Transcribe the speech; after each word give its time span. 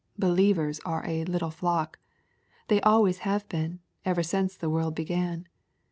Believers 0.17 0.79
are 0.83 1.05
a 1.05 1.23
"little 1.25 1.51
flock/' 1.51 1.97
They 2.69 2.81
always 2.81 3.19
have 3.19 3.47
been, 3.47 3.81
ever 4.03 4.23
since 4.23 4.57
the 4.57 4.67
world 4.67 4.95
began. 4.95 5.47